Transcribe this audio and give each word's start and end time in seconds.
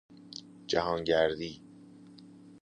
جهانگردی 0.67 1.61